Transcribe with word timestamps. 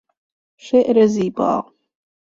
شعر 0.57 1.05
زیبا 1.07 1.73